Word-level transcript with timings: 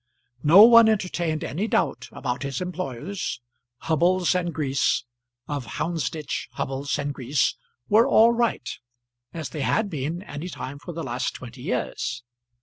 No 0.41 0.63
one 0.63 0.89
entertained 0.89 1.43
any 1.43 1.67
doubt 1.67 2.09
about 2.11 2.41
his 2.41 2.59
employers, 2.59 3.39
Hubbles 3.81 4.33
and 4.33 4.51
Grease 4.51 5.03
of 5.47 5.67
Houndsditch. 5.77 6.47
Hubbles 6.53 6.97
and 6.97 7.13
Grease 7.13 7.55
were 7.87 8.07
all 8.07 8.31
right, 8.31 8.67
as 9.31 9.49
they 9.49 9.61
had 9.61 9.91
been 9.91 10.23
any 10.23 10.49
time 10.49 10.79
for 10.79 10.91
the 10.91 11.03
last 11.03 11.35
twenty 11.35 11.61
years. 11.61 12.23